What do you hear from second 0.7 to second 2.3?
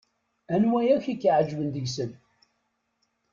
i ak-iɛeǧben deg-sen?